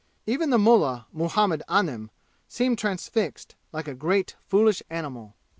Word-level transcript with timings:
Even 0.25 0.49
mullah 0.49 1.05
Muhammad 1.13 1.61
Anim 1.69 2.09
seemed 2.47 2.79
transfixed, 2.79 3.55
like 3.71 3.87
a 3.87 3.93
great 3.93 4.35
foolish 4.39 4.81
animal. 4.89 5.35